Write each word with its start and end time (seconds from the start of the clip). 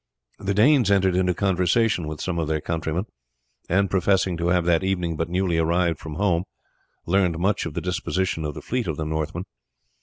The 0.39 0.55
Danes 0.55 0.89
entered 0.89 1.15
into 1.15 1.35
conversation 1.35 2.07
with 2.07 2.21
some 2.21 2.39
of 2.39 2.47
their 2.47 2.59
countrymen, 2.59 3.05
and 3.69 3.87
professing 3.87 4.35
to 4.37 4.47
have 4.47 4.65
that 4.65 4.83
evening 4.83 5.15
but 5.15 5.29
newly 5.29 5.59
arrived 5.59 5.99
from 5.99 6.15
home, 6.15 6.45
learned 7.05 7.37
much 7.37 7.67
of 7.67 7.75
the 7.75 7.81
disposition 7.81 8.43
of 8.43 8.55
the 8.55 8.63
fleet 8.63 8.87
of 8.87 8.97
the 8.97 9.05
Northmen. 9.05 9.43